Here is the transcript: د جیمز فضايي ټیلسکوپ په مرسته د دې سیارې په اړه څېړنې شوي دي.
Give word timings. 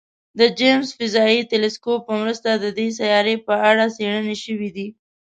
د 0.39 0.41
جیمز 0.59 0.89
فضايي 0.97 1.39
ټیلسکوپ 1.51 1.99
په 2.07 2.13
مرسته 2.21 2.49
د 2.53 2.65
دې 2.77 2.87
سیارې 2.99 3.35
په 3.47 3.53
اړه 3.69 3.85
څېړنې 3.95 4.35
شوي 4.45 4.69
دي. 4.77 4.87